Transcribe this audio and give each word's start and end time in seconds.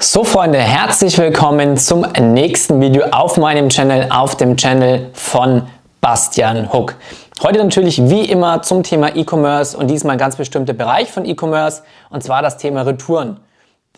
So 0.00 0.22
Freunde, 0.22 0.60
herzlich 0.60 1.18
willkommen 1.18 1.76
zum 1.76 2.02
nächsten 2.20 2.80
Video 2.80 3.06
auf 3.10 3.36
meinem 3.36 3.68
Channel, 3.68 4.06
auf 4.12 4.36
dem 4.36 4.56
Channel 4.56 5.10
von 5.12 5.62
Bastian 6.00 6.72
Huck. 6.72 6.94
Heute 7.42 7.58
natürlich 7.58 8.08
wie 8.08 8.24
immer 8.24 8.62
zum 8.62 8.84
Thema 8.84 9.16
E-Commerce 9.16 9.76
und 9.76 9.88
diesmal 9.88 10.16
ganz 10.16 10.36
bestimmter 10.36 10.72
Bereich 10.72 11.10
von 11.10 11.24
E-Commerce 11.24 11.82
und 12.10 12.22
zwar 12.22 12.42
das 12.42 12.58
Thema 12.58 12.82
Retouren. 12.82 13.40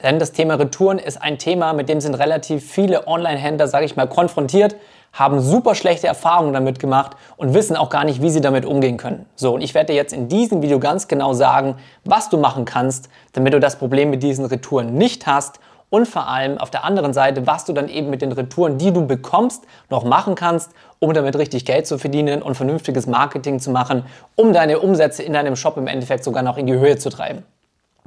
Denn 0.03 0.19
das 0.19 0.33
Thema 0.33 0.55
Retouren 0.55 0.99
ist 0.99 1.21
ein 1.21 1.37
Thema, 1.37 1.75
mit 1.75 1.91
dem 1.91 2.01
sind 2.01 2.15
relativ 2.15 2.65
viele 2.65 3.07
Online-Händler, 3.07 3.69
sage 3.69 3.85
ich 3.85 3.95
mal, 3.95 4.09
konfrontiert, 4.09 4.77
haben 5.13 5.41
super 5.43 5.75
schlechte 5.75 6.07
Erfahrungen 6.07 6.55
damit 6.55 6.79
gemacht 6.79 7.11
und 7.37 7.53
wissen 7.53 7.77
auch 7.77 7.91
gar 7.91 8.05
nicht, 8.05 8.23
wie 8.23 8.31
sie 8.31 8.41
damit 8.41 8.65
umgehen 8.65 8.97
können. 8.97 9.27
So, 9.37 9.55
und 9.55 9.61
ich 9.61 9.75
werde 9.75 9.89
dir 9.89 9.97
jetzt 9.97 10.15
in 10.15 10.29
diesem 10.29 10.63
Video 10.63 10.79
ganz 10.79 11.09
genau 11.09 11.35
sagen, 11.35 11.77
was 12.05 12.31
du 12.31 12.39
machen 12.39 12.65
kannst, 12.65 13.11
damit 13.35 13.53
du 13.53 13.61
das 13.61 13.77
Problem 13.77 14.09
mit 14.09 14.23
diesen 14.23 14.47
Retouren 14.47 14.95
nicht 14.95 15.27
hast 15.27 15.61
und 15.91 16.07
vor 16.07 16.29
allem 16.29 16.59
auf 16.59 16.71
der 16.71 16.85
anderen 16.85 17.13
Seite, 17.13 17.47
was 17.47 17.65
du 17.65 17.73
dann 17.73 17.89
eben 17.89 18.09
mit 18.09 18.23
den 18.23 18.33
Retouren, 18.33 18.79
die 18.79 18.93
du 18.93 19.07
bekommst, 19.07 19.65
noch 19.91 20.05
machen 20.05 20.35
kannst, 20.37 20.71
um 21.01 21.13
damit 21.13 21.37
richtig 21.37 21.65
Geld 21.65 21.87
zu 21.87 21.99
verdienen 21.99 22.43
und 22.43 22.55
vernünftiges 22.55 23.07
Marketing 23.07 23.59
zu 23.59 23.71
machen, 23.71 24.05
um 24.37 24.53
deine 24.53 24.79
Umsätze 24.79 25.23
in 25.23 25.33
deinem 25.33 25.57
Shop 25.57 25.77
im 25.77 25.87
Endeffekt 25.87 26.25
sogar 26.25 26.43
noch 26.43 26.57
in 26.57 26.67
die 26.67 26.75
Höhe 26.75 26.97
zu 26.97 27.11
treiben. 27.11 27.45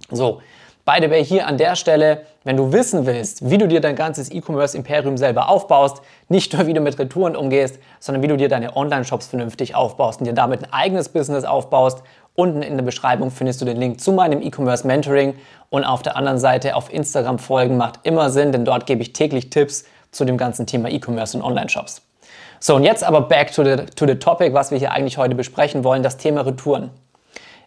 So, 0.09 0.41
By 0.85 0.97
the 0.99 1.09
way, 1.09 1.23
hier 1.23 1.47
an 1.47 1.57
der 1.57 1.77
Stelle, 1.77 2.25
wenn 2.43 2.57
du 2.57 2.73
wissen 2.73 3.05
willst, 3.05 3.49
wie 3.49 3.57
du 3.57 3.69
dir 3.69 3.79
dein 3.79 3.95
ganzes 3.95 4.29
E-Commerce-Imperium 4.29 5.15
selber 5.15 5.47
aufbaust, 5.47 6.01
nicht 6.27 6.51
nur 6.51 6.67
wie 6.67 6.73
du 6.73 6.81
mit 6.81 6.99
Retouren 6.99 7.37
umgehst, 7.37 7.79
sondern 8.01 8.21
wie 8.21 8.27
du 8.27 8.35
dir 8.35 8.49
deine 8.49 8.75
Online-Shops 8.75 9.27
vernünftig 9.27 9.75
aufbaust 9.75 10.19
und 10.19 10.27
dir 10.27 10.33
damit 10.33 10.61
ein 10.61 10.73
eigenes 10.73 11.07
Business 11.07 11.45
aufbaust, 11.45 12.03
unten 12.35 12.61
in 12.61 12.77
der 12.77 12.83
Beschreibung 12.83 13.31
findest 13.31 13.61
du 13.61 13.65
den 13.65 13.77
Link 13.77 14.01
zu 14.01 14.11
meinem 14.11 14.41
E-Commerce-Mentoring 14.41 15.35
und 15.69 15.83
auf 15.83 16.01
der 16.01 16.15
anderen 16.15 16.39
Seite 16.39 16.75
auf 16.75 16.91
Instagram 16.91 17.39
folgen 17.39 17.77
macht 17.77 17.99
immer 18.03 18.29
Sinn, 18.29 18.51
denn 18.51 18.65
dort 18.65 18.85
gebe 18.85 19.01
ich 19.01 19.13
täglich 19.13 19.49
Tipps 19.49 19.85
zu 20.11 20.25
dem 20.25 20.37
ganzen 20.37 20.65
Thema 20.65 20.89
E-Commerce 20.89 21.37
und 21.37 21.43
Online-Shops. 21.43 22.01
So, 22.59 22.75
und 22.75 22.83
jetzt 22.83 23.03
aber 23.03 23.21
back 23.21 23.51
to 23.51 23.63
the, 23.63 23.75
to 23.95 24.07
the 24.07 24.15
topic, 24.15 24.53
was 24.53 24.71
wir 24.71 24.77
hier 24.77 24.91
eigentlich 24.91 25.17
heute 25.17 25.35
besprechen 25.35 25.83
wollen, 25.83 26.01
das 26.01 26.17
Thema 26.17 26.41
Retouren. 26.41 26.91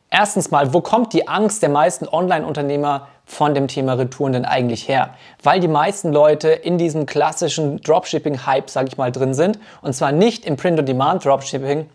Erstens 0.08 0.50
mal, 0.50 0.72
wo 0.72 0.80
kommt 0.80 1.12
die 1.12 1.28
Angst 1.28 1.62
der 1.62 1.68
meisten 1.68 2.08
Online-Unternehmer 2.08 3.08
von 3.24 3.54
dem 3.54 3.66
Thema 3.68 3.94
Retouren 3.94 4.32
denn 4.32 4.44
eigentlich 4.44 4.88
her? 4.88 5.10
Weil 5.42 5.60
die 5.60 5.68
meisten 5.68 6.12
Leute 6.12 6.48
in 6.48 6.78
diesem 6.78 7.06
klassischen 7.06 7.80
Dropshipping-Hype, 7.82 8.70
sage 8.70 8.88
ich 8.88 8.96
mal, 8.96 9.10
drin 9.10 9.34
sind. 9.34 9.58
Und 9.82 9.92
zwar 9.94 10.12
nicht 10.12 10.44
im 10.46 10.56
Print-on-Demand-Dropshipping, 10.56 11.90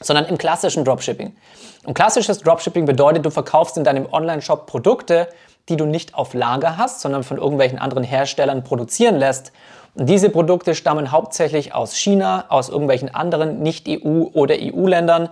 sondern 0.00 0.26
im 0.26 0.38
klassischen 0.38 0.84
Dropshipping. 0.84 1.36
Und 1.84 1.94
klassisches 1.94 2.38
Dropshipping 2.40 2.84
bedeutet, 2.84 3.24
du 3.24 3.30
verkaufst 3.30 3.76
in 3.76 3.84
deinem 3.84 4.06
Online-Shop 4.12 4.66
Produkte, 4.66 5.28
die 5.68 5.76
du 5.76 5.84
nicht 5.84 6.14
auf 6.14 6.34
Lager 6.34 6.76
hast, 6.76 7.00
sondern 7.00 7.22
von 7.22 7.38
irgendwelchen 7.38 7.78
anderen 7.78 8.04
Herstellern 8.04 8.64
produzieren 8.64 9.16
lässt. 9.16 9.52
Und 9.94 10.08
diese 10.08 10.30
Produkte 10.30 10.74
stammen 10.74 11.12
hauptsächlich 11.12 11.74
aus 11.74 11.96
China, 11.96 12.44
aus 12.48 12.68
irgendwelchen 12.68 13.14
anderen 13.14 13.62
Nicht-EU- 13.62 14.30
oder 14.32 14.54
EU-Ländern. 14.58 15.30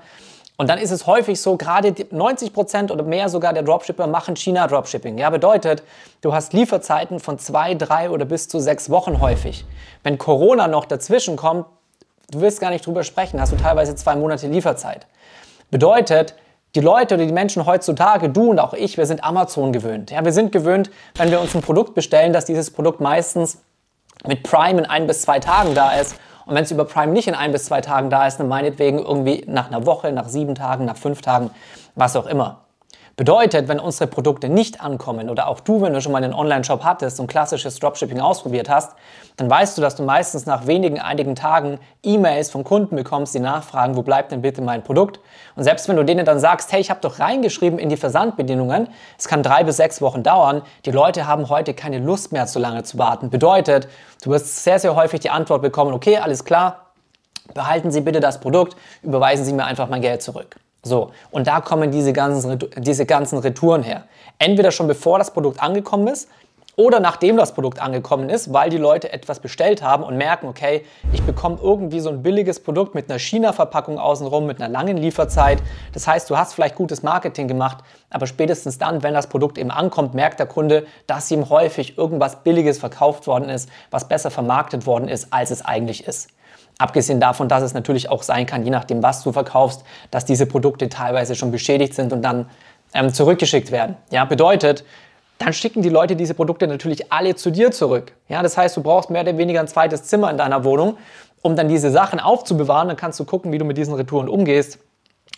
Und 0.59 0.71
dann 0.71 0.79
ist 0.79 0.91
es 0.91 1.07
häufig 1.07 1.41
so, 1.41 1.57
gerade 1.57 1.91
90% 1.91 2.91
oder 2.91 3.05
mehr 3.05 3.29
sogar 3.29 3.53
der 3.53 3.63
Dropshipper 3.63 4.07
machen 4.07 4.37
China-Dropshipping. 4.37 5.19
Ja, 5.19 5.29
bedeutet, 5.29 5.83
du 6.23 6.33
hast 6.33 6.55
Lieferzeiten 6.55 7.21
von 7.21 7.39
zwei, 7.39 7.75
drei 7.75 8.09
oder 8.11 8.25
bis 8.25 8.49
zu 8.49 8.59
sechs 8.59 8.89
Wochen 8.89 9.21
häufig. 9.21 9.67
Wenn 10.03 10.17
Corona 10.17 10.67
noch 10.67 10.87
dazwischen 10.87 11.37
kommt, 11.37 11.67
du 12.31 12.41
willst 12.41 12.61
gar 12.61 12.71
nicht 12.71 12.87
drüber 12.87 13.05
sprechen, 13.05 13.41
hast 13.41 13.53
du 13.53 13.57
teilweise 13.57 13.95
zwei 13.95 14.17
Monate 14.17 14.47
Lieferzeit. 14.49 15.07
Bedeutet, 15.71 16.35
die 16.75 16.81
Leute 16.81 17.15
oder 17.15 17.27
die 17.27 17.33
Menschen 17.33 17.67
heutzutage, 17.67 18.29
du 18.29 18.51
und 18.51 18.59
auch 18.59 18.75
ich, 18.75 18.97
wir 18.97 19.07
sind 19.07 19.25
Amazon 19.25 19.73
gewöhnt. 19.73 20.11
Ja, 20.11 20.25
wir 20.25 20.33
sind 20.33 20.53
gewöhnt, 20.53 20.91
wenn 21.15 21.31
wir 21.31 21.41
uns 21.41 21.55
ein 21.55 21.63
Produkt 21.63 21.95
bestellen, 21.95 22.33
dass 22.33 22.45
dieses 22.45 22.71
Produkt 22.71 23.01
meistens 23.01 23.63
mit 24.27 24.43
Prime 24.43 24.79
in 24.79 24.87
ein 24.87 25.07
bis 25.07 25.23
zwei 25.23 25.41
Tagen 25.41 25.75
da 25.75 25.93
ist 25.93 26.17
und 26.47 26.55
wenn 26.55 26.63
es 26.63 26.71
über 26.71 26.85
Prime 26.85 27.13
nicht 27.13 27.27
in 27.29 27.35
ein 27.35 27.53
bis 27.53 27.65
zwei 27.65 27.81
Tagen 27.81 28.09
da 28.09 28.27
ist, 28.27 28.39
dann 28.39 28.49
meinetwegen 28.49 29.01
irgendwie 29.01 29.45
nach 29.49 29.67
einer 29.67 29.85
Woche, 29.85 30.13
nach 30.13 30.29
sieben 30.29 30.55
Tagen, 30.55 30.85
nach 30.85 30.97
fünf 30.97 31.21
Tagen, 31.21 31.51
was 31.97 32.15
auch 32.15 32.27
immer. 32.27 32.66
Bedeutet, 33.17 33.67
wenn 33.69 33.81
unsere 33.81 34.09
Produkte 34.09 34.51
nicht 34.51 34.83
ankommen 34.83 35.31
oder 35.31 35.49
auch 35.49 35.61
du, 35.61 35.81
wenn 35.81 35.95
du 35.95 36.03
schon 36.03 36.13
mal 36.13 36.23
einen 36.23 36.35
Online-Shop 36.35 36.85
hattest 36.85 37.19
und 37.19 37.29
klassisches 37.29 37.79
Dropshipping 37.79 38.21
ausprobiert 38.21 38.69
hast, 38.69 38.93
dann 39.39 39.49
weißt 39.49 39.79
du, 39.79 39.81
dass 39.81 39.97
du 39.97 40.03
meistens 40.03 40.45
nach 40.45 40.67
wenigen, 40.67 41.01
einigen 41.01 41.35
Tagen 41.35 41.79
E-Mails 42.03 42.51
von 42.51 42.63
Kunden 42.63 42.95
bekommst, 42.95 43.35
die 43.35 43.39
nachfragen, 43.39 43.97
wo 43.97 44.03
bleibt 44.03 44.33
denn 44.33 44.43
bitte 44.43 44.61
mein 44.61 44.85
Produkt? 44.85 45.19
Und 45.55 45.65
selbst 45.65 45.89
wenn 45.89 45.97
du 45.97 46.05
denen 46.05 46.27
dann 46.27 46.39
sagst, 46.39 46.71
hey, 46.73 46.81
ich 46.83 46.91
habe 46.91 47.01
doch 47.01 47.19
reingeschrieben 47.19 47.79
in 47.79 47.89
die 47.89 47.97
Versandbedingungen, 47.97 48.89
es 49.19 49.29
kann 49.29 49.43
drei 49.43 49.65
bis 49.65 49.79
sechs 49.79 50.03
Wochen 50.03 50.23
dauern, 50.23 50.61
die 50.85 50.91
Leute 50.91 51.27
haben 51.27 51.49
heute 51.49 51.73
keine 51.73 52.01
Lust 52.01 52.33
mehr, 52.33 52.47
so 52.47 52.61
lange 52.61 52.83
zu 52.83 52.99
warten. 52.99 53.31
Bedeutet, 53.31 53.89
du 54.25 54.31
wirst 54.31 54.63
sehr, 54.63 54.79
sehr 54.79 54.95
häufig 54.95 55.21
die 55.21 55.31
Antwort 55.31 55.63
bekommen, 55.63 55.95
okay, 55.95 56.19
alles 56.19 56.45
klar, 56.45 56.91
behalten 57.55 57.91
Sie 57.91 58.03
bitte 58.03 58.21
das 58.21 58.41
Produkt, 58.41 58.77
überweisen 59.03 59.47
Sie 59.47 59.55
mir 59.55 59.65
einfach 59.65 59.89
mein 59.89 60.03
Geld 60.03 60.21
zurück. 60.21 60.57
So, 60.87 61.11
und 61.33 61.49
da 61.49 61.61
kommen 61.61 61.91
diese 61.91 62.13
ganzen, 62.13 62.59
diese 62.77 63.07
ganzen 63.07 63.39
Retouren 63.41 63.83
her. 63.83 64.05
Entweder 64.39 64.71
schon 64.71 64.87
bevor 64.87 65.19
das 65.19 65.33
Produkt 65.33 65.61
angekommen 65.61 66.07
ist 66.07 66.29
oder 66.77 67.01
nachdem 67.01 67.37
das 67.37 67.55
Produkt 67.55 67.81
angekommen 67.81 68.29
ist, 68.29 68.53
weil 68.53 68.71
die 68.71 68.77
Leute 68.77 69.13
etwas 69.13 69.41
bestellt 69.41 69.83
haben 69.83 70.05
und 70.05 70.17
merken, 70.17 70.47
okay, 70.47 70.85
ich 71.13 71.23
bekomme 71.23 71.59
irgendwie 71.61 71.99
so 71.99 72.09
ein 72.11 72.23
billiges 72.23 72.61
Produkt 72.61 72.95
mit 72.95 73.11
einer 73.11 73.19
China-Verpackung 73.19 73.99
außenrum, 73.99 74.47
mit 74.47 74.63
einer 74.63 74.73
langen 74.73 74.97
Lieferzeit. 74.97 75.59
Das 75.93 76.07
heißt, 76.07 76.31
du 76.31 76.37
hast 76.37 76.55
vielleicht 76.55 76.77
gutes 76.77 77.03
Marketing 77.03 77.49
gemacht, 77.49 77.79
aber 78.09 78.29
spätestens 78.29 78.79
dann, 78.79 79.03
wenn 79.03 79.15
das 79.15 79.27
Produkt 79.27 79.59
eben 79.59 79.73
ankommt, 79.73 80.15
merkt 80.15 80.39
der 80.39 80.47
Kunde, 80.47 80.87
dass 81.09 81.29
ihm 81.33 81.51
häufig 81.51 81.99
irgendwas 81.99 82.45
Billiges 82.45 82.79
verkauft 82.79 83.27
worden 83.27 83.49
ist, 83.49 83.69
was 83.91 84.07
besser 84.07 84.31
vermarktet 84.31 84.87
worden 84.87 85.09
ist, 85.09 85.33
als 85.33 85.51
es 85.51 85.65
eigentlich 85.65 86.07
ist. 86.07 86.29
Abgesehen 86.79 87.21
davon, 87.21 87.49
dass 87.49 87.63
es 87.63 87.73
natürlich 87.73 88.11
auch 88.11 88.23
sein 88.23 88.45
kann, 88.45 88.65
je 88.65 88.71
nachdem, 88.71 89.03
was 89.03 89.23
du 89.23 89.33
verkaufst, 89.33 89.83
dass 90.11 90.25
diese 90.25 90.47
Produkte 90.47 90.89
teilweise 90.89 91.35
schon 91.35 91.51
beschädigt 91.51 91.95
sind 91.95 92.13
und 92.13 92.23
dann 92.23 92.51
ähm, 92.93 93.13
zurückgeschickt 93.13 93.71
werden. 93.71 93.97
Ja, 94.11 94.27
bedeutet, 94.27 94.85
dann 95.39 95.53
schicken 95.53 95.83
die 95.83 95.89
Leute 95.89 96.17
diese 96.17 96.35
Produkte 96.35 96.67
natürlich 96.67 97.13
alle 97.13 97.35
zu 97.35 97.51
dir 97.51 97.71
zurück. 97.71 98.13
Ja, 98.29 98.43
das 98.43 98.57
heißt, 98.57 98.77
du 98.77 98.83
brauchst 98.83 99.11
mehr 99.11 99.23
oder 99.23 99.37
weniger 99.39 99.61
ein 99.61 99.69
zweites 99.69 100.05
Zimmer 100.05 100.31
in 100.31 100.39
deiner 100.39 100.65
Wohnung, 100.65 100.97
um 101.43 101.57
dann 101.57 101.69
diese 101.69 101.91
Sachen 101.91 102.21
aufzubewahren. 102.21 102.89
Dann 102.89 102.97
kannst 102.97 103.21
du 103.21 103.25
gucken, 103.25 103.53
wie 103.53 103.59
du 103.59 103.65
mit 103.65 103.77
diesen 103.77 103.95
Retouren 103.95 104.29
umgehst, 104.29 104.79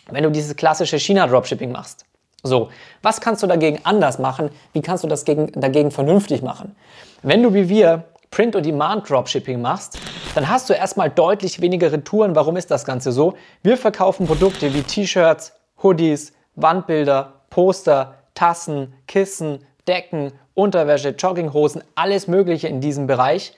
wenn 0.09 0.23
du 0.23 0.31
dieses 0.31 0.55
klassische 0.55 0.99
China-Dropshipping 0.99 1.71
machst. 1.71 2.05
So, 2.43 2.69
was 3.01 3.19
kannst 3.19 3.43
du 3.43 3.47
dagegen 3.47 3.79
anders 3.83 4.19
machen? 4.19 4.49
Wie 4.71 4.81
kannst 4.81 5.03
du 5.03 5.07
das 5.07 5.25
gegen, 5.25 5.51
dagegen 5.59 5.91
vernünftig 5.91 6.41
machen? 6.41 6.75
Wenn 7.21 7.43
du 7.43 7.53
wie 7.53 7.67
wir 7.67 8.05
Print-on-Demand-Dropshipping 8.31 9.61
machst, 9.61 9.99
dann 10.35 10.49
hast 10.49 10.69
du 10.69 10.73
erstmal 10.73 11.09
deutlich 11.09 11.61
weniger 11.61 11.91
Retouren. 11.91 12.35
Warum 12.35 12.57
ist 12.57 12.71
das 12.71 12.85
Ganze 12.85 13.11
so? 13.11 13.35
Wir 13.63 13.77
verkaufen 13.77 14.27
Produkte 14.27 14.73
wie 14.73 14.83
T-Shirts, 14.83 15.53
Hoodies, 15.81 16.33
Wandbilder, 16.55 17.33
Poster, 17.49 18.15
Tassen, 18.35 18.93
Kissen, 19.07 19.65
Decken, 19.87 20.31
Unterwäsche, 20.53 21.09
Jogginghosen, 21.09 21.83
alles 21.95 22.27
Mögliche 22.27 22.67
in 22.67 22.81
diesem 22.81 23.07
Bereich. 23.07 23.53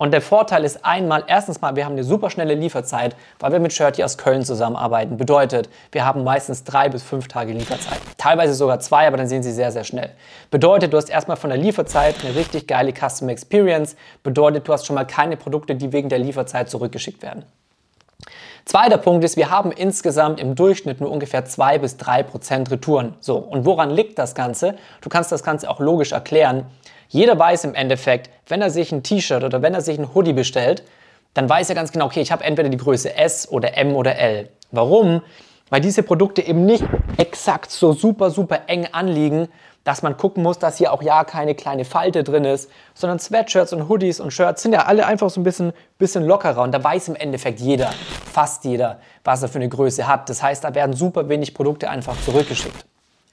Und 0.00 0.12
der 0.12 0.22
Vorteil 0.22 0.64
ist 0.64 0.82
einmal, 0.82 1.24
erstens 1.26 1.60
mal, 1.60 1.76
wir 1.76 1.84
haben 1.84 1.92
eine 1.92 2.04
super 2.04 2.30
schnelle 2.30 2.54
Lieferzeit, 2.54 3.14
weil 3.38 3.52
wir 3.52 3.60
mit 3.60 3.74
Shirty 3.74 4.02
aus 4.02 4.16
Köln 4.16 4.42
zusammenarbeiten. 4.46 5.18
Bedeutet, 5.18 5.68
wir 5.92 6.06
haben 6.06 6.24
meistens 6.24 6.64
drei 6.64 6.88
bis 6.88 7.02
fünf 7.02 7.28
Tage 7.28 7.52
Lieferzeit. 7.52 7.98
Teilweise 8.16 8.54
sogar 8.54 8.80
zwei, 8.80 9.06
aber 9.06 9.18
dann 9.18 9.28
sehen 9.28 9.42
sie 9.42 9.52
sehr, 9.52 9.72
sehr 9.72 9.84
schnell. 9.84 10.08
Bedeutet, 10.50 10.94
du 10.94 10.96
hast 10.96 11.10
erstmal 11.10 11.36
von 11.36 11.50
der 11.50 11.58
Lieferzeit 11.58 12.24
eine 12.24 12.34
richtig 12.34 12.66
geile 12.66 12.94
Customer 12.94 13.30
Experience. 13.30 13.94
Bedeutet, 14.22 14.66
du 14.66 14.72
hast 14.72 14.86
schon 14.86 14.94
mal 14.94 15.04
keine 15.04 15.36
Produkte, 15.36 15.74
die 15.74 15.92
wegen 15.92 16.08
der 16.08 16.18
Lieferzeit 16.18 16.70
zurückgeschickt 16.70 17.22
werden. 17.22 17.44
Zweiter 18.64 18.96
Punkt 18.96 19.22
ist, 19.22 19.36
wir 19.36 19.50
haben 19.50 19.70
insgesamt 19.70 20.40
im 20.40 20.54
Durchschnitt 20.54 21.02
nur 21.02 21.10
ungefähr 21.10 21.44
2 21.44 21.78
bis 21.78 21.98
3 21.98 22.22
Prozent 22.22 22.70
Retouren. 22.70 23.16
So, 23.20 23.36
und 23.36 23.66
woran 23.66 23.90
liegt 23.90 24.18
das 24.18 24.34
Ganze? 24.34 24.76
Du 25.02 25.10
kannst 25.10 25.30
das 25.30 25.42
Ganze 25.42 25.68
auch 25.68 25.78
logisch 25.78 26.12
erklären. 26.12 26.64
Jeder 27.12 27.36
weiß 27.36 27.64
im 27.64 27.74
Endeffekt, 27.74 28.30
wenn 28.46 28.62
er 28.62 28.70
sich 28.70 28.92
ein 28.92 29.02
T-Shirt 29.02 29.42
oder 29.42 29.62
wenn 29.62 29.74
er 29.74 29.80
sich 29.80 29.98
ein 29.98 30.14
Hoodie 30.14 30.32
bestellt, 30.32 30.84
dann 31.34 31.48
weiß 31.48 31.68
er 31.68 31.74
ganz 31.74 31.90
genau, 31.90 32.06
okay, 32.06 32.20
ich 32.20 32.30
habe 32.30 32.44
entweder 32.44 32.68
die 32.68 32.76
Größe 32.76 33.16
S 33.16 33.50
oder 33.50 33.76
M 33.76 33.96
oder 33.96 34.16
L. 34.16 34.48
Warum? 34.70 35.20
Weil 35.70 35.80
diese 35.80 36.04
Produkte 36.04 36.40
eben 36.40 36.66
nicht 36.66 36.84
exakt 37.16 37.72
so 37.72 37.92
super, 37.92 38.30
super 38.30 38.60
eng 38.68 38.86
anliegen, 38.92 39.48
dass 39.82 40.02
man 40.02 40.16
gucken 40.16 40.44
muss, 40.44 40.60
dass 40.60 40.78
hier 40.78 40.92
auch 40.92 41.02
ja 41.02 41.24
keine 41.24 41.56
kleine 41.56 41.84
Falte 41.84 42.22
drin 42.22 42.44
ist, 42.44 42.70
sondern 42.94 43.18
Sweatshirts 43.18 43.72
und 43.72 43.88
Hoodies 43.88 44.20
und 44.20 44.32
Shirts 44.32 44.62
sind 44.62 44.72
ja 44.72 44.86
alle 44.86 45.04
einfach 45.04 45.30
so 45.30 45.40
ein 45.40 45.44
bisschen, 45.44 45.72
bisschen 45.98 46.24
lockerer 46.24 46.62
und 46.62 46.70
da 46.70 46.82
weiß 46.82 47.08
im 47.08 47.16
Endeffekt 47.16 47.58
jeder, 47.58 47.90
fast 48.32 48.64
jeder, 48.64 49.00
was 49.24 49.42
er 49.42 49.48
für 49.48 49.58
eine 49.58 49.68
Größe 49.68 50.06
hat. 50.06 50.28
Das 50.28 50.44
heißt, 50.44 50.62
da 50.62 50.76
werden 50.76 50.94
super 50.94 51.28
wenig 51.28 51.54
Produkte 51.54 51.90
einfach 51.90 52.16
zurückgeschickt. 52.24 52.84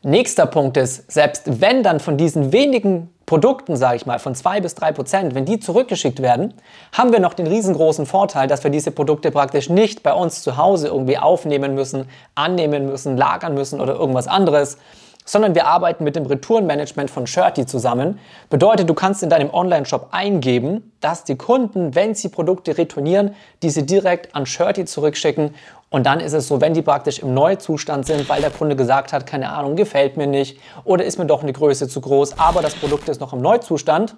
Nächster 0.01 0.47
Punkt 0.47 0.77
ist, 0.77 1.11
selbst 1.11 1.61
wenn 1.61 1.83
dann 1.83 1.99
von 1.99 2.17
diesen 2.17 2.51
wenigen 2.51 3.09
Produkten, 3.27 3.75
sage 3.75 3.97
ich 3.97 4.05
mal, 4.05 4.19
von 4.19 4.33
2 4.33 4.61
bis 4.61 4.73
3 4.75 4.93
Prozent, 4.93 5.35
wenn 5.35 5.43
die 5.43 5.59
zurückgeschickt 5.59 6.21
werden, 6.21 6.53
haben 6.93 7.11
wir 7.11 7.19
noch 7.19 7.33
den 7.33 7.45
riesengroßen 7.45 8.05
Vorteil, 8.05 8.47
dass 8.47 8.63
wir 8.63 8.71
diese 8.71 8.89
Produkte 8.89 9.31
praktisch 9.31 9.69
nicht 9.69 10.01
bei 10.01 10.13
uns 10.13 10.41
zu 10.41 10.55
Hause 10.55 10.87
irgendwie 10.87 11.17
aufnehmen 11.17 11.75
müssen, 11.75 12.07
annehmen 12.35 12.85
müssen, 12.85 13.17
lagern 13.17 13.53
müssen 13.53 13.81
oder 13.81 13.95
irgendwas 13.95 14.29
anderes, 14.29 14.77
sondern 15.25 15.55
wir 15.55 15.67
arbeiten 15.67 16.05
mit 16.05 16.15
dem 16.15 16.25
Retourenmanagement 16.25 17.11
von 17.11 17.27
Shirty 17.27 17.65
zusammen. 17.65 18.17
Bedeutet, 18.49 18.89
du 18.89 18.93
kannst 18.93 19.21
in 19.21 19.29
deinem 19.29 19.53
Online-Shop 19.53 20.07
eingeben, 20.11 20.93
dass 21.01 21.25
die 21.25 21.35
Kunden, 21.35 21.95
wenn 21.95 22.15
sie 22.15 22.29
Produkte 22.29 22.77
retournieren, 22.77 23.35
diese 23.61 23.83
direkt 23.83 24.33
an 24.35 24.45
Shirty 24.45 24.85
zurückschicken. 24.85 25.53
Und 25.89 26.05
dann 26.05 26.19
ist 26.19 26.33
es 26.33 26.47
so, 26.47 26.59
wenn 26.59 26.73
die 26.73 26.81
praktisch 26.81 27.19
im 27.19 27.33
Neuzustand 27.33 28.05
sind, 28.05 28.27
weil 28.27 28.41
der 28.41 28.51
Kunde 28.51 28.75
gesagt 28.75 29.13
hat, 29.13 29.25
keine 29.25 29.49
Ahnung, 29.49 29.75
gefällt 29.75 30.17
mir 30.17 30.27
nicht 30.27 30.59
oder 30.83 31.05
ist 31.05 31.17
mir 31.17 31.25
doch 31.25 31.43
eine 31.43 31.53
Größe 31.53 31.87
zu 31.87 32.01
groß, 32.01 32.37
aber 32.37 32.61
das 32.61 32.75
Produkt 32.75 33.07
ist 33.07 33.21
noch 33.21 33.31
im 33.31 33.41
Neuzustand, 33.41 34.17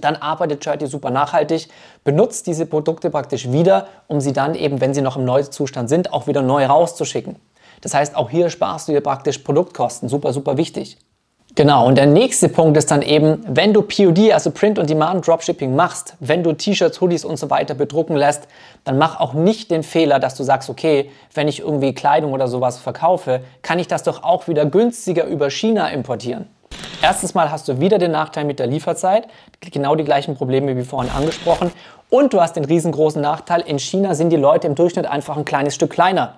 dann 0.00 0.16
arbeitet 0.16 0.64
Shirty 0.64 0.86
super 0.86 1.10
nachhaltig, 1.10 1.68
benutzt 2.04 2.46
diese 2.46 2.66
Produkte 2.66 3.10
praktisch 3.10 3.50
wieder, 3.50 3.88
um 4.08 4.20
sie 4.20 4.32
dann 4.32 4.54
eben, 4.54 4.80
wenn 4.80 4.94
sie 4.94 5.02
noch 5.02 5.16
im 5.16 5.24
Neuzustand 5.24 5.88
sind, 5.88 6.12
auch 6.12 6.26
wieder 6.26 6.42
neu 6.42 6.64
rauszuschicken. 6.66 7.36
Das 7.82 7.94
heißt, 7.94 8.16
auch 8.16 8.30
hier 8.30 8.48
sparst 8.48 8.88
du 8.88 8.92
dir 8.92 9.00
praktisch 9.00 9.38
Produktkosten. 9.38 10.08
Super, 10.08 10.32
super 10.32 10.56
wichtig. 10.56 10.98
Genau, 11.56 11.86
und 11.86 11.94
der 11.96 12.04
nächste 12.04 12.50
Punkt 12.50 12.76
ist 12.76 12.90
dann 12.90 13.00
eben, 13.00 13.42
wenn 13.48 13.72
du 13.72 13.80
POD, 13.80 14.30
also 14.30 14.50
Print 14.50 14.78
on 14.78 14.86
Demand 14.86 15.26
Dropshipping 15.26 15.74
machst, 15.74 16.14
wenn 16.20 16.42
du 16.42 16.52
T-Shirts, 16.52 17.00
Hoodies 17.00 17.24
und 17.24 17.38
so 17.38 17.48
weiter 17.48 17.72
bedrucken 17.72 18.14
lässt, 18.14 18.46
dann 18.84 18.98
mach 18.98 19.20
auch 19.20 19.32
nicht 19.32 19.70
den 19.70 19.82
Fehler, 19.82 20.18
dass 20.18 20.34
du 20.34 20.42
sagst, 20.42 20.68
okay, 20.68 21.10
wenn 21.32 21.48
ich 21.48 21.60
irgendwie 21.60 21.94
Kleidung 21.94 22.34
oder 22.34 22.46
sowas 22.46 22.76
verkaufe, 22.76 23.40
kann 23.62 23.78
ich 23.78 23.88
das 23.88 24.02
doch 24.02 24.22
auch 24.22 24.48
wieder 24.48 24.66
günstiger 24.66 25.24
über 25.24 25.48
China 25.48 25.88
importieren. 25.88 26.46
Erstens 27.00 27.32
mal 27.32 27.50
hast 27.50 27.68
du 27.68 27.80
wieder 27.80 27.96
den 27.96 28.10
Nachteil 28.10 28.44
mit 28.44 28.58
der 28.58 28.66
Lieferzeit, 28.66 29.26
genau 29.62 29.94
die 29.94 30.04
gleichen 30.04 30.36
Probleme 30.36 30.76
wie 30.76 30.84
vorhin 30.84 31.10
angesprochen. 31.10 31.72
Und 32.10 32.34
du 32.34 32.40
hast 32.42 32.56
den 32.56 32.66
riesengroßen 32.66 33.22
Nachteil, 33.22 33.62
in 33.62 33.78
China 33.78 34.14
sind 34.14 34.28
die 34.28 34.36
Leute 34.36 34.66
im 34.66 34.74
Durchschnitt 34.74 35.06
einfach 35.06 35.38
ein 35.38 35.46
kleines 35.46 35.74
Stück 35.74 35.88
kleiner. 35.88 36.34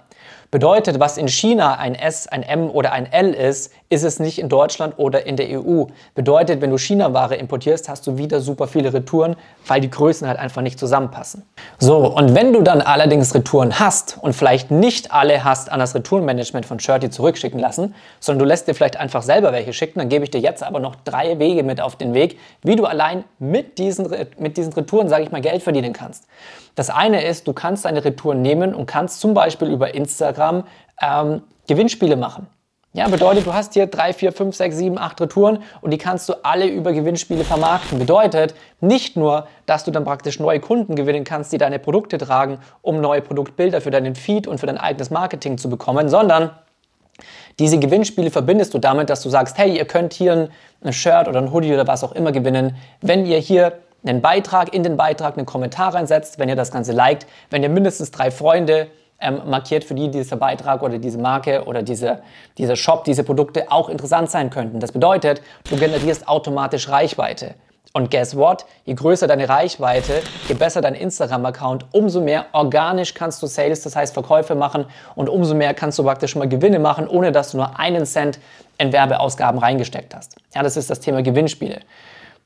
Bedeutet, 0.51 0.99
was 0.99 1.19
in 1.19 1.29
China 1.29 1.75
ein 1.75 1.95
S, 1.95 2.27
ein 2.27 2.43
M 2.43 2.71
oder 2.71 2.93
ein 2.93 3.13
L 3.13 3.35
ist, 3.35 3.71
ist 3.91 4.03
es 4.03 4.19
nicht 4.19 4.39
in 4.39 4.49
Deutschland 4.49 4.95
oder 4.97 5.27
in 5.27 5.37
der 5.37 5.61
EU. 5.61 5.85
Bedeutet, 6.15 6.63
wenn 6.63 6.71
du 6.71 6.79
China-Ware 6.79 7.37
importierst, 7.37 7.91
hast 7.91 8.07
du 8.07 8.17
wieder 8.17 8.41
super 8.41 8.67
viele 8.67 8.95
Retouren, 8.95 9.37
weil 9.67 9.83
die 9.83 9.91
Größen 9.91 10.27
halt 10.27 10.39
einfach 10.39 10.63
nicht 10.63 10.79
zusammenpassen. 10.79 11.43
So, 11.79 11.99
und 11.99 12.35
wenn 12.35 12.55
du 12.55 12.63
dann 12.63 12.81
allerdings 12.81 13.35
Retouren 13.35 13.79
hast 13.79 14.17
und 14.23 14.33
vielleicht 14.33 14.71
nicht 14.71 15.13
alle 15.13 15.45
hast 15.45 15.71
an 15.71 15.81
das 15.81 15.95
Retourenmanagement 15.95 16.65
von 16.65 16.81
Shirty 16.81 17.11
zurückschicken 17.11 17.61
lassen, 17.61 17.95
sondern 18.19 18.39
du 18.39 18.45
lässt 18.47 18.69
dir 18.69 18.75
vielleicht 18.75 18.97
einfach 18.97 19.23
selber 19.23 19.53
welche 19.53 19.75
schicken, 19.75 19.99
dann 19.99 20.09
gebe 20.09 20.25
ich 20.25 20.31
dir 20.31 20.41
jetzt 20.41 20.63
aber 20.63 20.81
noch 20.81 20.97
drei 20.97 21.39
Wege 21.39 21.63
mit 21.63 21.79
auf 21.79 21.97
den 21.97 22.15
Weg, 22.15 22.39
wie 22.63 22.77
du 22.77 22.87
allein 22.87 23.25
mit 23.39 23.77
diesen, 23.77 24.09
mit 24.39 24.57
diesen 24.57 24.73
Retouren, 24.73 25.11
sage 25.11 25.25
ich 25.25 25.31
mal, 25.31 25.43
Geld 25.43 25.63
verdienen 25.63 25.93
kannst. 25.93 26.25
Das 26.75 26.91
eine 26.91 27.25
ist, 27.25 27.49
du 27.49 27.53
kannst 27.53 27.85
deine 27.85 28.05
Retouren 28.05 28.41
nehmen 28.41 28.73
und 28.73 28.87
kannst 28.87 29.21
zum 29.21 29.35
Beispiel 29.35 29.69
über 29.69 29.95
Instagram 29.95 30.38
ähm, 31.01 31.43
Gewinnspiele 31.67 32.17
machen. 32.17 32.47
Ja, 32.95 33.07
bedeutet, 33.07 33.47
du 33.47 33.53
hast 33.53 33.75
hier 33.75 33.87
drei, 33.87 34.15
vier, 34.15 34.33
fünf, 34.33 34.57
sechs, 34.57 34.77
sieben, 34.77 34.99
acht 34.99 35.21
Retouren 35.21 35.63
und 35.83 35.91
die 35.91 35.99
kannst 35.99 36.29
du 36.29 36.35
alle 36.43 36.67
über 36.67 36.93
Gewinnspiele 36.93 37.45
vermarkten. 37.45 37.99
Bedeutet 37.99 38.55
nicht 38.81 39.15
nur, 39.15 39.47
dass 39.67 39.85
du 39.85 39.91
dann 39.91 40.05
praktisch 40.05 40.41
neue 40.41 40.59
Kunden 40.59 40.97
gewinnen 40.97 41.23
kannst, 41.23 41.53
die 41.53 41.59
deine 41.59 41.79
Produkte 41.79 42.17
tragen, 42.17 42.59
um 42.81 43.01
neue 43.01 43.21
Produktbilder 43.21 43.83
für 43.83 43.91
deinen 43.91 44.15
Feed 44.15 44.47
und 44.47 44.59
für 44.59 44.67
dein 44.67 44.79
eigenes 44.79 45.11
Marketing 45.11 45.59
zu 45.59 45.69
bekommen, 45.69 46.09
sondern 46.09 46.51
diese 47.59 47.79
Gewinnspiele 47.79 48.31
verbindest 48.31 48.73
du 48.73 48.79
damit, 48.79 49.11
dass 49.11 49.23
du 49.23 49.29
sagst, 49.29 49.59
hey, 49.59 49.77
ihr 49.77 49.85
könnt 49.85 50.15
hier 50.15 50.49
ein 50.83 50.93
Shirt 50.93 51.29
oder 51.29 51.41
ein 51.41 51.53
Hoodie 51.53 51.75
oder 51.75 51.87
was 51.87 52.03
auch 52.03 52.13
immer 52.13 52.33
gewinnen, 52.33 52.77
wenn 53.01 53.27
ihr 53.27 53.39
hier 53.39 53.81
einen 54.05 54.23
Beitrag, 54.23 54.73
in 54.73 54.83
den 54.83 54.97
Beitrag 54.97 55.37
einen 55.37 55.47
Kommentar 55.47 55.95
reinsetzt, 55.95 56.39
wenn 56.39 56.49
ihr 56.49 56.57
das 56.57 56.71
Ganze 56.71 56.93
liked, 56.93 57.27
wenn 57.51 57.63
ihr 57.63 57.69
mindestens 57.69 58.13
drei 58.13 58.31
Freunde 58.31 58.89
ähm, 59.21 59.43
markiert, 59.47 59.85
für 59.85 59.95
die 59.95 60.11
dieser 60.11 60.37
Beitrag 60.37 60.83
oder 60.83 60.99
diese 60.99 61.19
Marke 61.19 61.65
oder 61.65 61.83
diese, 61.83 62.23
dieser 62.57 62.77
Shop, 62.77 63.05
diese 63.05 63.25
Produkte 63.25 63.71
auch 63.71 63.89
interessant 63.89 64.31
sein 64.31 64.51
könnten. 64.51 64.81
Das 64.81 64.93
bedeutet, 64.93 65.43
du 65.69 65.77
generierst 65.77 66.29
automatisch 66.29 66.89
Reichweite. 66.89 67.55
Und 67.95 68.11
guess 68.11 68.37
what? 68.37 68.67
Je 68.85 68.95
größer 68.95 69.27
deine 69.27 69.49
Reichweite, 69.49 70.21
je 70.47 70.55
besser 70.55 70.81
dein 70.81 70.95
Instagram-Account, 70.95 71.87
umso 71.93 72.21
mehr 72.21 72.47
organisch 72.53 73.15
kannst 73.15 73.43
du 73.43 73.47
Sales, 73.47 73.83
das 73.83 73.97
heißt 73.97 74.13
Verkäufe 74.13 74.55
machen 74.55 74.85
und 75.15 75.29
umso 75.29 75.55
mehr 75.55 75.73
kannst 75.75 75.99
du 75.99 76.03
praktisch 76.03 76.37
mal 76.37 76.49
Gewinne 76.49 76.79
machen, 76.79 77.09
ohne 77.09 77.33
dass 77.33 77.53
du 77.53 77.57
nur 77.57 77.79
einen 77.79 78.05
Cent 78.05 78.39
in 78.77 78.93
Werbeausgaben 78.93 79.59
reingesteckt 79.59 80.15
hast. 80.15 80.37
Ja, 80.55 80.63
das 80.63 80.77
ist 80.77 80.91
das 80.91 81.01
Thema 81.01 81.23
Gewinnspiele. 81.23 81.81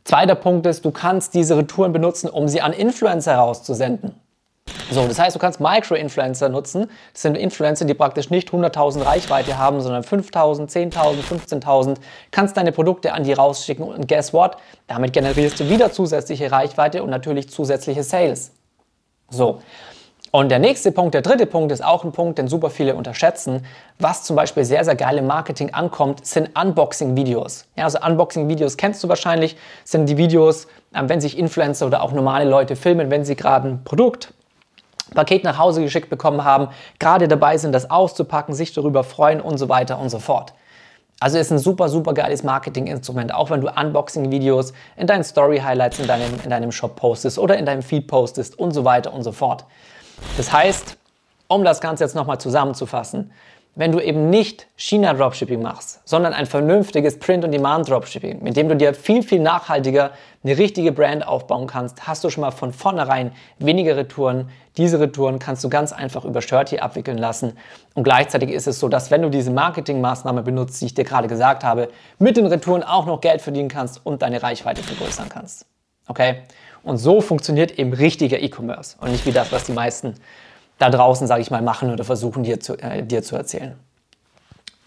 Zweiter 0.04 0.36
Punkt 0.36 0.64
ist, 0.66 0.84
du 0.84 0.90
kannst 0.90 1.34
diese 1.34 1.56
Retouren 1.56 1.92
benutzen, 1.92 2.30
um 2.30 2.48
sie 2.48 2.60
an 2.60 2.72
Influencer 2.72 3.34
rauszusenden. 3.34 4.14
So, 4.92 5.08
das 5.08 5.18
heißt, 5.18 5.34
du 5.34 5.40
kannst 5.40 5.58
Micro-Influencer 5.58 6.50
nutzen. 6.50 6.90
Das 7.12 7.22
sind 7.22 7.36
Influencer, 7.36 7.86
die 7.86 7.94
praktisch 7.94 8.28
nicht 8.28 8.50
100.000 8.50 9.06
Reichweite 9.06 9.56
haben, 9.56 9.80
sondern 9.80 10.02
5.000, 10.02 10.70
10.000, 10.70 11.22
15.000. 11.22 11.96
Kannst 12.30 12.56
deine 12.58 12.72
Produkte 12.72 13.14
an 13.14 13.24
die 13.24 13.32
rausschicken 13.32 13.86
und 13.86 14.06
guess 14.06 14.34
what? 14.34 14.58
Damit 14.86 15.14
generierst 15.14 15.60
du 15.60 15.70
wieder 15.70 15.92
zusätzliche 15.92 16.52
Reichweite 16.52 17.02
und 17.02 17.08
natürlich 17.08 17.48
zusätzliche 17.48 18.02
Sales. 18.02 18.52
So, 19.30 19.60
und 20.30 20.50
der 20.50 20.58
nächste 20.58 20.92
Punkt, 20.92 21.14
der 21.14 21.22
dritte 21.22 21.46
Punkt, 21.46 21.72
ist 21.72 21.82
auch 21.82 22.04
ein 22.04 22.12
Punkt, 22.12 22.38
den 22.38 22.48
super 22.48 22.68
viele 22.68 22.94
unterschätzen. 22.94 23.64
Was 23.98 24.24
zum 24.24 24.36
Beispiel 24.36 24.64
sehr, 24.64 24.84
sehr 24.84 24.94
geil 24.94 25.16
im 25.16 25.26
Marketing 25.26 25.72
ankommt, 25.72 26.26
sind 26.26 26.50
Unboxing-Videos. 26.58 27.66
Ja, 27.76 27.84
also 27.84 27.98
Unboxing-Videos 27.98 28.76
kennst 28.76 29.02
du 29.02 29.08
wahrscheinlich, 29.08 29.56
sind 29.84 30.06
die 30.06 30.18
Videos, 30.18 30.68
ähm, 30.94 31.08
wenn 31.08 31.20
sich 31.22 31.38
Influencer 31.38 31.86
oder 31.86 32.02
auch 32.02 32.12
normale 32.12 32.48
Leute 32.48 32.76
filmen, 32.76 33.10
wenn 33.10 33.24
sie 33.24 33.36
gerade 33.36 33.68
ein 33.68 33.84
Produkt 33.84 34.34
Paket 35.14 35.44
nach 35.44 35.58
Hause 35.58 35.82
geschickt 35.82 36.10
bekommen 36.10 36.44
haben, 36.44 36.68
gerade 36.98 37.28
dabei 37.28 37.58
sind, 37.58 37.72
das 37.72 37.90
auszupacken, 37.90 38.54
sich 38.54 38.72
darüber 38.72 39.04
freuen 39.04 39.40
und 39.40 39.58
so 39.58 39.68
weiter 39.68 39.98
und 39.98 40.10
so 40.10 40.18
fort. 40.18 40.52
Also 41.20 41.38
ist 41.38 41.52
ein 41.52 41.58
super, 41.58 41.88
super 41.88 42.14
geiles 42.14 42.42
Marketinginstrument, 42.42 43.32
auch 43.32 43.50
wenn 43.50 43.60
du 43.60 43.68
Unboxing-Videos 43.68 44.72
in 44.96 45.06
deinen 45.06 45.22
Story-Highlights 45.22 46.00
in 46.00 46.08
deinem, 46.08 46.40
in 46.42 46.50
deinem 46.50 46.72
Shop 46.72 46.96
postest 46.96 47.38
oder 47.38 47.56
in 47.56 47.64
deinem 47.64 47.82
Feed 47.82 48.08
postest 48.08 48.58
und 48.58 48.72
so 48.72 48.84
weiter 48.84 49.12
und 49.12 49.22
so 49.22 49.30
fort. 49.30 49.64
Das 50.36 50.52
heißt, 50.52 50.96
um 51.46 51.62
das 51.62 51.80
Ganze 51.80 52.02
jetzt 52.02 52.16
nochmal 52.16 52.38
zusammenzufassen, 52.38 53.30
wenn 53.74 53.90
du 53.90 54.00
eben 54.00 54.28
nicht 54.28 54.66
China 54.76 55.14
Dropshipping 55.14 55.62
machst, 55.62 56.00
sondern 56.04 56.34
ein 56.34 56.44
vernünftiges 56.44 57.18
Print-on-Demand 57.18 57.88
Dropshipping, 57.88 58.42
mit 58.42 58.56
dem 58.56 58.68
du 58.68 58.76
dir 58.76 58.92
viel, 58.92 59.22
viel 59.22 59.40
nachhaltiger 59.40 60.10
eine 60.44 60.58
richtige 60.58 60.92
Brand 60.92 61.26
aufbauen 61.26 61.66
kannst, 61.66 62.06
hast 62.06 62.22
du 62.22 62.28
schon 62.28 62.42
mal 62.42 62.50
von 62.50 62.72
vornherein 62.74 63.32
weniger 63.58 63.96
Retouren. 63.96 64.50
Diese 64.76 65.00
Retouren 65.00 65.38
kannst 65.38 65.64
du 65.64 65.70
ganz 65.70 65.92
einfach 65.92 66.26
über 66.26 66.42
Shirty 66.42 66.80
abwickeln 66.80 67.16
lassen. 67.16 67.56
Und 67.94 68.04
gleichzeitig 68.04 68.50
ist 68.50 68.66
es 68.66 68.78
so, 68.78 68.88
dass 68.88 69.10
wenn 69.10 69.22
du 69.22 69.30
diese 69.30 69.50
Marketingmaßnahme 69.50 70.42
benutzt, 70.42 70.80
die 70.82 70.86
ich 70.86 70.94
dir 70.94 71.04
gerade 71.04 71.28
gesagt 71.28 71.64
habe, 71.64 71.88
mit 72.18 72.36
den 72.36 72.46
Retouren 72.46 72.82
auch 72.82 73.06
noch 73.06 73.22
Geld 73.22 73.40
verdienen 73.40 73.68
kannst 73.68 74.04
und 74.04 74.20
deine 74.20 74.42
Reichweite 74.42 74.82
vergrößern 74.82 75.30
kannst. 75.30 75.64
Okay? 76.08 76.42
Und 76.82 76.98
so 76.98 77.20
funktioniert 77.20 77.78
eben 77.78 77.92
richtiger 77.94 78.40
E-Commerce 78.42 78.96
und 79.00 79.12
nicht 79.12 79.24
wie 79.24 79.32
das, 79.32 79.50
was 79.52 79.64
die 79.64 79.72
meisten 79.72 80.16
da 80.82 80.90
draußen, 80.90 81.26
sage 81.26 81.42
ich 81.42 81.50
mal, 81.50 81.62
machen 81.62 81.92
oder 81.92 82.02
versuchen 82.02 82.42
dir 82.42 82.58
zu, 82.58 82.74
äh, 82.74 83.02
dir 83.02 83.22
zu 83.22 83.36
erzählen. 83.36 83.76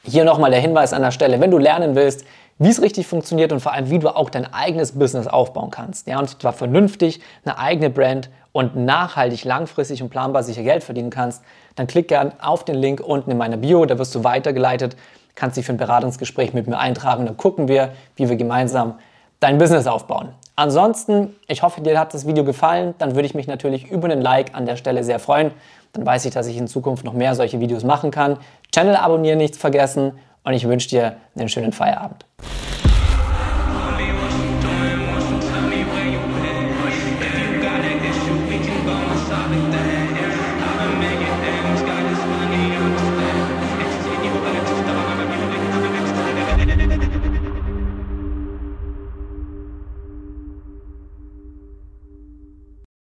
Hier 0.04 0.26
nochmal 0.26 0.52
der 0.52 0.60
Hinweis 0.60 0.92
an 0.92 1.02
der 1.02 1.12
Stelle, 1.12 1.40
wenn 1.40 1.52
du 1.52 1.58
lernen 1.58 1.96
willst, 1.96 2.26
wie 2.60 2.70
es 2.70 2.82
richtig 2.82 3.08
funktioniert 3.08 3.52
und 3.52 3.62
vor 3.62 3.72
allem, 3.74 3.90
wie 3.90 4.00
du 4.00 4.14
auch 4.14 4.30
dein 4.30 4.54
eigenes 4.54 4.92
Business 4.94 5.28
aufbauen 5.28 5.72
kannst. 5.72 6.08
Ja, 6.08 6.20
und 6.20 6.42
zwar 6.42 6.54
vernünftig, 6.54 7.22
eine 7.44 7.58
eigene 7.58 7.90
Brand 7.90 8.30
und 8.52 8.76
nachhaltig, 8.76 9.46
langfristig 9.46 10.04
und 10.04 10.10
planbar 10.10 10.44
sicher 10.44 10.64
Geld 10.64 10.84
verdienen 10.84 11.10
kannst, 11.10 11.44
dann 11.76 11.88
klick 11.88 12.10
gerne 12.10 12.34
auf 12.42 12.66
den 12.66 12.76
Link 12.76 13.00
unten 13.00 13.32
in 13.32 13.38
meiner 13.38 13.58
Bio, 13.58 13.86
da 13.86 13.98
wirst 13.98 14.14
du 14.16 14.24
weitergeleitet, 14.24 14.96
kannst 15.34 15.58
dich 15.58 15.66
für 15.66 15.74
ein 15.74 15.78
Beratungsgespräch 15.78 16.54
mit 16.54 16.68
mir 16.68 16.78
eintragen, 16.78 17.26
dann 17.26 17.38
gucken 17.38 17.68
wir, 17.68 17.94
wie 18.16 18.30
wir 18.30 18.36
gemeinsam 18.36 19.00
dein 19.40 19.58
Business 19.58 19.88
aufbauen. 19.88 20.30
Ansonsten, 20.58 21.36
ich 21.48 21.64
hoffe, 21.64 21.82
dir 21.82 22.00
hat 22.00 22.14
das 22.14 22.26
Video 22.26 22.46
gefallen. 22.46 22.94
Dann 22.98 23.16
würde 23.16 23.26
ich 23.26 23.36
mich 23.36 23.48
natürlich 23.48 23.92
über 23.92 24.10
einen 24.10 24.22
Like 24.22 24.56
an 24.56 24.66
der 24.66 24.78
Stelle 24.78 25.04
sehr 25.04 25.20
freuen. 25.20 25.52
Dann 25.92 26.06
weiß 26.06 26.26
ich, 26.26 26.34
dass 26.34 26.48
ich 26.48 26.58
in 26.58 26.68
Zukunft 26.68 27.04
noch 27.04 27.14
mehr 27.14 27.36
solche 27.36 27.60
Videos 27.60 27.84
machen 27.84 28.12
kann. 28.12 28.38
Channel 28.72 28.96
abonnieren 28.96 29.38
nicht 29.38 29.58
vergessen 29.58 30.14
und 30.44 30.54
ich 30.54 30.68
wünsche 30.68 30.90
dir 30.90 31.18
einen 31.36 31.50
schönen 31.50 31.74
Feierabend. 31.74 32.26